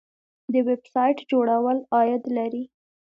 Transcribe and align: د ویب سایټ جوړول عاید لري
د 0.53 0.55
ویب 0.67 0.83
سایټ 0.93 1.17
جوړول 1.31 1.77
عاید 1.95 2.23
لري 2.37 2.63